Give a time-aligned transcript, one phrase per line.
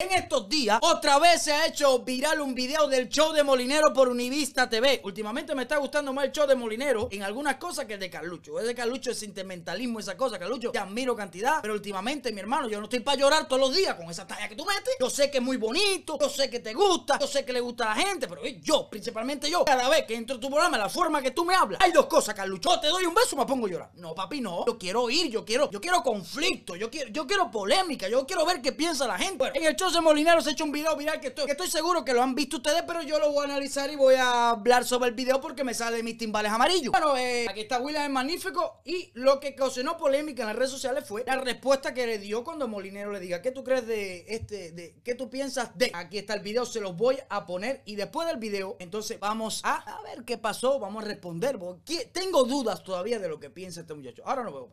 [0.00, 3.92] En estos días, otra vez se ha hecho viral un video del show de Molinero
[3.92, 5.00] por Univista TV.
[5.02, 8.08] Últimamente me está gustando más el show de Molinero en algunas cosas que el de
[8.08, 8.60] Carlucho.
[8.60, 10.38] El de Carlucho es sentimentalismo, esa cosa.
[10.38, 13.74] Carlucho, te admiro cantidad, pero últimamente, mi hermano, yo no estoy para llorar todos los
[13.74, 14.94] días con esa talla que tú metes.
[15.00, 17.58] Yo sé que es muy bonito, yo sé que te gusta, yo sé que le
[17.58, 20.78] gusta a la gente, pero yo, principalmente yo, cada vez que entro en tu programa,
[20.78, 22.70] la forma que tú me hablas, hay dos cosas, Carlucho.
[22.70, 23.90] O te doy un beso me pongo a llorar.
[23.94, 24.64] No, papi, no.
[24.64, 28.46] Yo quiero oír, yo quiero, yo quiero conflicto, yo quiero, yo quiero polémica, yo quiero
[28.46, 29.50] ver qué piensa la gente.
[29.54, 31.68] En el show de Molinero se ha hecho un video viral que estoy, que estoy
[31.68, 34.50] seguro que lo han visto ustedes, pero yo lo voy a analizar y voy a
[34.50, 36.90] hablar sobre el video porque me sale de mis timbales amarillos.
[36.92, 40.70] Bueno, eh, aquí está William el Magnífico y lo que causó polémica en las redes
[40.70, 44.24] sociales fue la respuesta que le dio cuando Molinero le diga, ¿qué tú crees de
[44.28, 45.90] este, de qué tú piensas de?
[45.94, 49.60] Aquí está el video, se los voy a poner y después del video, entonces vamos
[49.64, 53.50] a, a ver qué pasó, vamos a responder, porque tengo dudas todavía de lo que
[53.50, 54.22] piensa este muchacho.
[54.26, 54.68] Ahora no veo.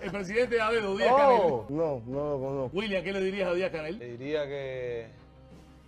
[0.00, 1.76] El presidente de Adedo, Díaz Oh, Canel.
[1.78, 2.76] no, no lo conozco.
[2.76, 4.18] William, ¿qué le dirías a Díaz Le Canel?
[4.18, 4.59] diría que,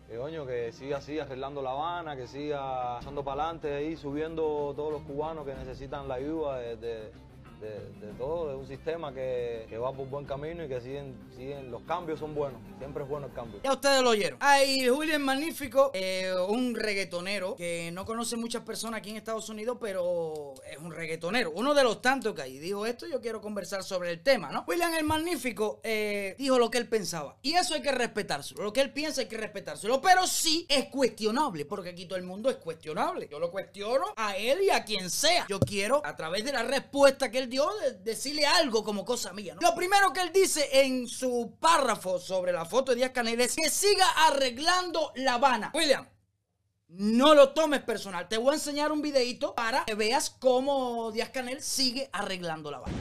[0.09, 4.73] que, coño, que siga así arreglando La Habana, que siga echando para adelante ahí, subiendo
[4.77, 7.11] todos los cubanos que necesitan la ayuda de-
[7.69, 11.71] de- todo, de un sistema que, que va por buen camino y que siguen, siguen,
[11.71, 13.61] los cambios son buenos, siempre es bueno el cambio.
[13.65, 14.39] Ya ustedes lo oyeron.
[14.43, 19.79] Hay Julian Magnífico, eh, un reggaetonero que no conoce muchas personas aquí en Estados Unidos,
[19.81, 21.53] pero es un reggaetonero.
[21.55, 22.59] Uno de los tantos que hay.
[22.59, 24.65] Dijo esto, yo quiero conversar sobre el tema, ¿no?
[24.67, 27.37] William el Magnífico eh, dijo lo que él pensaba.
[27.43, 28.63] Y eso hay que respetárselo.
[28.63, 30.01] Lo que él piensa hay que respetárselo.
[30.01, 33.29] Pero sí es cuestionable, porque aquí todo el mundo es cuestionable.
[33.31, 35.47] Yo lo cuestiono a él y a quien sea.
[35.49, 37.49] Yo quiero, a través de la respuesta que él
[38.03, 39.61] decirle algo como cosa mía, ¿no?
[39.61, 43.55] Lo primero que él dice en su párrafo sobre la foto de Díaz Canel es
[43.57, 45.71] que siga arreglando La Habana.
[45.75, 46.09] William,
[46.89, 48.29] no lo tomes personal.
[48.29, 52.79] Te voy a enseñar un videito para que veas cómo Díaz Canel sigue arreglando La
[52.79, 52.97] Habana.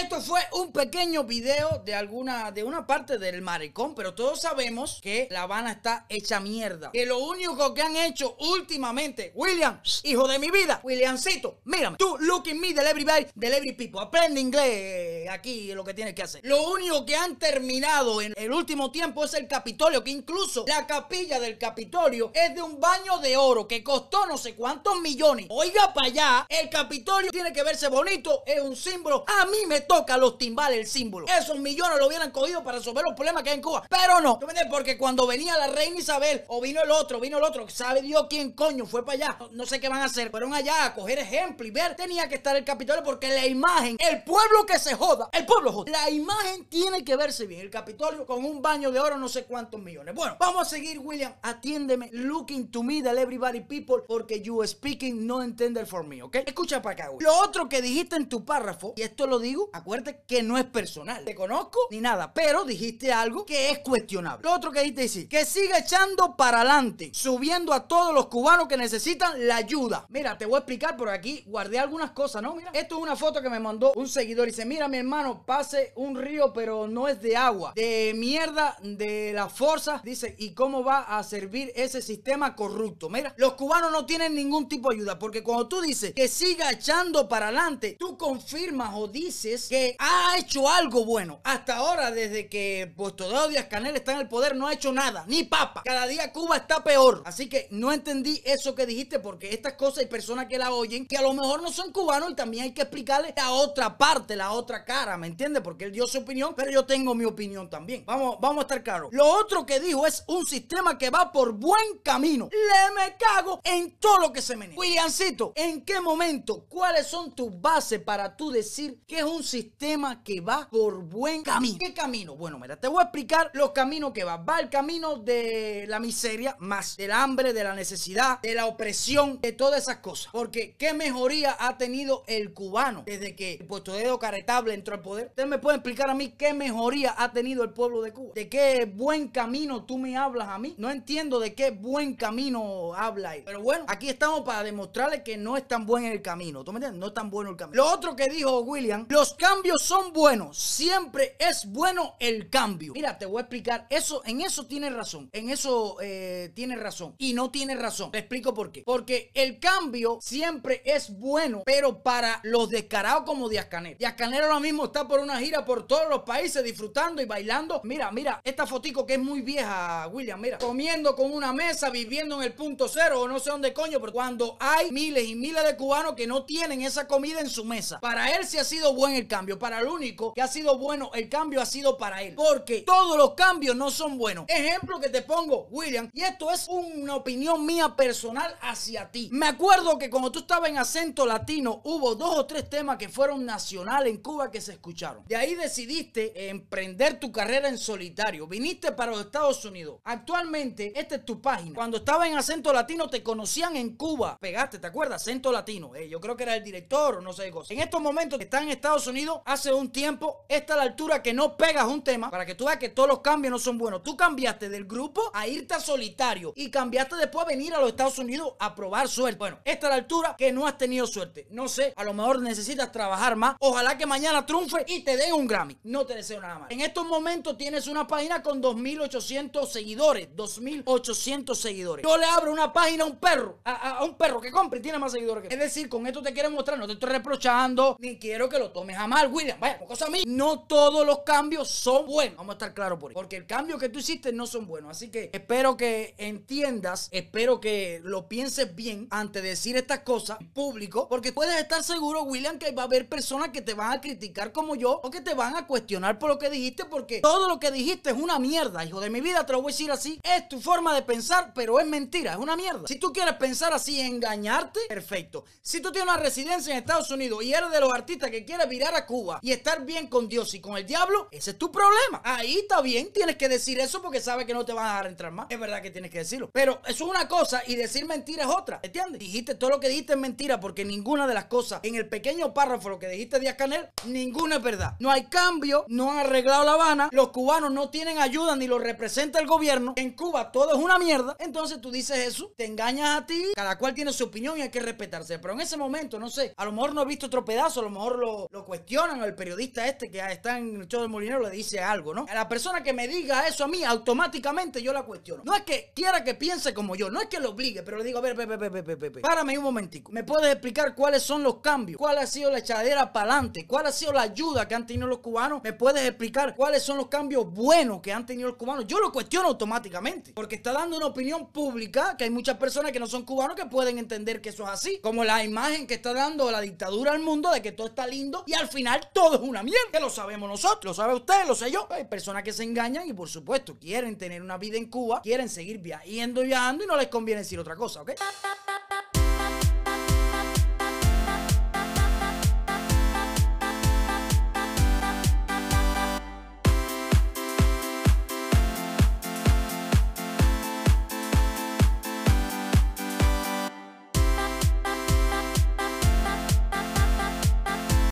[0.00, 5.00] Esto fue un pequeño video de alguna de una parte del maricón, pero todos sabemos
[5.02, 6.90] que La Habana está hecha mierda.
[6.92, 12.18] Que lo único que han hecho últimamente, William, hijo de mi vida, Williamcito, mírame, tú
[12.18, 16.42] looking me del everybody, del every people, aprende inglés aquí lo que tienes que hacer.
[16.44, 20.86] Lo único que han terminado en el último tiempo es el Capitolio, que incluso la
[20.86, 25.46] capilla del Capitolio es de un baño de oro que costó no sé cuántos millones.
[25.48, 29.24] Oiga para allá, el Capitolio tiene que verse bonito, es un símbolo.
[29.26, 31.26] A mí me toca los timbales el símbolo.
[31.26, 33.84] Esos millones lo hubieran cogido para resolver los problemas que hay en Cuba.
[33.88, 34.38] Pero no.
[34.70, 38.26] Porque cuando venía la reina Isabel o vino el otro, vino el otro, sabe Dios
[38.28, 39.36] quién coño fue para allá.
[39.38, 40.30] No, no sé qué van a hacer.
[40.30, 41.96] Fueron allá a coger ejemplo y ver.
[41.96, 45.72] Tenía que estar el Capitolio porque la imagen, el pueblo que se joda, el pueblo
[45.72, 45.90] joda.
[45.90, 47.62] La imagen tiene que verse bien.
[47.62, 50.14] El Capitolio con un baño de oro, no sé cuántos millones.
[50.14, 51.34] Bueno, vamos a seguir, William.
[51.42, 52.10] Atiéndeme.
[52.12, 56.36] Looking to me, del everybody people, porque you speaking no entender for me, ¿ok?
[56.46, 57.32] Escucha para acá, William.
[57.32, 60.64] Lo otro que dijiste en tu párrafo, y esto lo digo, acuérdate que no es
[60.64, 61.24] personal.
[61.24, 64.42] Te conozco ni nada, pero dijiste algo que es cuestionable.
[64.42, 68.68] Lo otro que dijiste decir, que siga echando para adelante, subiendo a todos los cubanos
[68.68, 70.06] que necesitan la ayuda.
[70.08, 72.54] Mira, te voy a explicar por aquí, guardé algunas cosas, ¿no?
[72.54, 74.46] Mira, esto es una foto que me mandó un seguidor.
[74.46, 79.32] Dice, mira, mi hermano, pase un río, pero no es de agua, de mierda, de
[79.32, 80.00] la fuerza.
[80.04, 83.08] Dice, ¿y cómo va a servir ese sistema corrupto?
[83.08, 86.70] Mira, los cubanos no tienen ningún tipo de ayuda, porque cuando tú dices que siga
[86.70, 91.40] echando para adelante, tú confirmas o dices que ha hecho algo bueno.
[91.44, 95.24] Hasta ahora, desde que Postodeo Díaz Canel está en el poder, no ha hecho nada,
[95.26, 95.82] ni papa.
[95.84, 97.22] Cada día Cuba está peor.
[97.24, 101.06] Así que no entendí eso que dijiste, porque estas cosas hay personas que la oyen
[101.06, 104.36] que a lo mejor no son cubanos y también hay que explicarle la otra parte,
[104.36, 105.62] la otra cara, ¿me entiendes?
[105.62, 108.04] Porque él dio su opinión, pero yo tengo mi opinión también.
[108.04, 109.10] Vamos, vamos a estar claros.
[109.12, 112.48] Lo otro que dijo es un sistema que va por buen camino.
[112.50, 114.78] Le me cago en todo lo que se menea.
[114.78, 116.66] Williamcito, ¿en qué momento?
[116.68, 119.77] ¿Cuáles son tus bases para tú decir que es un sistema
[120.24, 121.78] que va por buen camino?
[121.78, 122.34] ¿Qué camino?
[122.34, 124.36] Bueno, mira, te voy a explicar los caminos que va.
[124.36, 129.40] Va el camino de la miseria, más del hambre, de la necesidad, de la opresión,
[129.40, 130.30] de todas esas cosas.
[130.32, 134.94] Porque qué mejoría ha tenido el cubano desde que el puesto de dedo caretable entró
[134.94, 135.28] al poder.
[135.28, 138.32] Ustedes me pueden explicar a mí qué mejoría ha tenido el pueblo de Cuba.
[138.34, 140.74] ¿De qué buen camino tú me hablas a mí?
[140.76, 143.44] No entiendo de qué buen camino habla él.
[143.46, 146.64] Pero bueno, aquí estamos para demostrarle que no es tan buen el camino.
[146.64, 146.98] ¿Tú me entiendes?
[146.98, 147.76] No es tan bueno el camino.
[147.76, 152.92] Lo otro que dijo William, los cambios son buenos, siempre es bueno el cambio.
[152.94, 153.86] Mira, te voy a explicar.
[153.90, 155.28] Eso, en eso tienes razón.
[155.32, 157.14] En eso eh, tienes razón.
[157.18, 158.10] Y no tienes razón.
[158.10, 158.82] Te explico por qué.
[158.84, 163.98] Porque el cambio siempre es bueno, pero para los descarados como Díaz Canel.
[163.98, 167.80] Díaz Canel ahora mismo está por una gira por todos los países disfrutando y bailando.
[167.84, 170.58] Mira, mira, esta fotico que es muy vieja, William, mira.
[170.58, 174.12] Comiendo con una mesa, viviendo en el punto cero o no sé dónde coño, pero
[174.12, 178.00] cuando hay miles y miles de cubanos que no tienen esa comida en su mesa.
[178.00, 179.57] Para él sí ha sido buen el cambio.
[179.58, 182.34] Para el único que ha sido bueno el cambio ha sido para él.
[182.34, 184.44] Porque todos los cambios no son buenos.
[184.48, 189.28] Ejemplo que te pongo, William, y esto es una opinión mía personal hacia ti.
[189.32, 193.08] Me acuerdo que cuando tú estabas en acento latino, hubo dos o tres temas que
[193.08, 195.24] fueron nacionales en Cuba que se escucharon.
[195.26, 198.46] De ahí decidiste emprender tu carrera en solitario.
[198.46, 200.00] Viniste para los Estados Unidos.
[200.04, 201.74] Actualmente, esta es tu página.
[201.74, 204.38] Cuando estaba en acento latino, te conocían en Cuba.
[204.40, 205.22] Pegaste, ¿te acuerdas?
[205.22, 205.94] Acento latino.
[205.94, 207.74] Eh, yo creo que era el director o no sé qué cosa.
[207.74, 211.22] En estos momentos que están en Estados Unidos, hace un tiempo, esta es la altura
[211.22, 213.78] que no pegas un tema para que tú veas que todos los cambios no son
[213.78, 214.02] buenos.
[214.02, 217.88] Tú cambiaste del grupo a irte a solitario y cambiaste después a venir a los
[217.88, 219.38] Estados Unidos a probar suerte.
[219.38, 221.46] Bueno, esta es la altura que no has tenido suerte.
[221.50, 223.56] No sé, a lo mejor necesitas trabajar más.
[223.60, 225.78] Ojalá que mañana triunfe y te den un Grammy.
[225.84, 226.70] No te deseo nada más.
[226.70, 230.28] En estos momentos tienes una página con 2.800 seguidores.
[230.36, 232.04] 2.800 seguidores.
[232.06, 234.98] Yo le abro una página a un perro, a, un perro que compre y tiene
[234.98, 238.18] más seguidores que Es decir, con esto te quiero mostrar, no te estoy reprochando, ni
[238.18, 239.60] quiero que lo tomes a mal, William.
[239.60, 240.24] Vaya, cosa a mí.
[240.26, 242.38] No todos los cambios son buenos.
[242.38, 243.14] Vamos a estar claros por eso.
[243.14, 244.90] Porque el cambio que tú hiciste no son buenos.
[244.90, 250.40] Así que espero que entiendas, espero que lo pienses bien antes de decir estas cosas
[250.40, 251.08] en público.
[251.08, 254.50] Porque puedes estar seguro, William, que va a haber personas que te van a criticar
[254.50, 256.84] como yo o que te van a cuestionar por lo que dijiste.
[256.84, 259.46] Porque todo lo que dijiste es una mierda, hijo de mi vida.
[259.46, 260.18] Te lo voy a decir así.
[260.24, 262.88] Es tu forma de pensar, pero es mentira, es una mierda.
[262.88, 265.44] Si tú quieres pensar así, engañarte, perfecto.
[265.62, 268.68] Si tú tienes una residencia en Estados Unidos y eres de los artistas que quieres
[268.68, 271.70] virar a Cuba y estar bien con Dios y con el diablo, ese es tu
[271.70, 272.20] problema.
[272.24, 275.06] Ahí está bien, tienes que decir eso porque sabes que no te van a dejar
[275.06, 275.46] entrar más.
[275.50, 276.50] Es verdad que tienes que decirlo.
[276.52, 278.80] Pero eso es una cosa y decir mentira es otra.
[278.82, 279.18] ¿Entiendes?
[279.20, 282.54] Dijiste todo lo que dijiste es mentira porque ninguna de las cosas en el pequeño
[282.54, 284.96] párrafo lo que dijiste Díaz Canel, ninguna es verdad.
[284.98, 288.78] No hay cambio, no han arreglado La Habana, los cubanos no tienen ayuda ni lo
[288.78, 289.94] representa el gobierno.
[289.96, 291.36] En Cuba todo es una mierda.
[291.38, 294.70] Entonces tú dices eso, te engañas a ti, cada cual tiene su opinión y hay
[294.70, 295.38] que respetarse.
[295.38, 297.84] Pero en ese momento, no sé, a lo mejor no he visto otro pedazo, a
[297.84, 301.40] lo mejor lo, lo cuestionan, el periodista este que está en el show del molinero
[301.40, 302.26] le dice algo, ¿no?
[302.28, 305.42] A la persona que me diga eso a mí, automáticamente yo la cuestiono.
[305.44, 308.04] No es que quiera que piense como yo, no es que lo obligue, pero le
[308.04, 310.12] digo, a ver, pepe, pepe, pepe, pepe, párame un momentico.
[310.12, 311.98] ¿Me puedes explicar cuáles son los cambios?
[311.98, 313.66] ¿Cuál ha sido la echadera para adelante?
[313.66, 315.62] ¿Cuál ha sido la ayuda que han tenido los cubanos?
[315.62, 318.86] ¿Me puedes explicar cuáles son los cambios buenos que han tenido los cubanos?
[318.86, 323.00] Yo lo cuestiono automáticamente, porque está dando una opinión pública que hay muchas personas que
[323.00, 324.98] no son cubanos que pueden entender que eso es así.
[325.02, 328.44] Como la imagen que está dando la dictadura al mundo de que todo está lindo
[328.46, 329.78] y al final todo es una mierda.
[329.92, 331.86] Que lo sabemos nosotros, lo sabe usted, lo sé yo.
[331.90, 335.48] Hay personas que se engañan y por supuesto quieren tener una vida en Cuba, quieren
[335.48, 338.12] seguir viajando y viajando y no les conviene decir otra cosa, ¿ok?